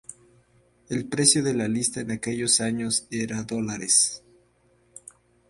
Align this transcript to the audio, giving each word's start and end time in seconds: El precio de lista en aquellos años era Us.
El 0.89 1.05
precio 1.07 1.43
de 1.43 1.53
lista 1.69 2.01
en 2.01 2.09
aquellos 2.09 2.59
años 2.59 3.05
era 3.11 3.45
Us. 3.51 4.23